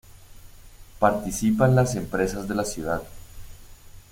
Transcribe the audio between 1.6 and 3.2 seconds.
las empresas de la ciudad.